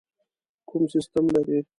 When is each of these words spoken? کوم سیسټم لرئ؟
کوم 0.67 0.83
سیسټم 0.93 1.25
لرئ؟ 1.33 1.59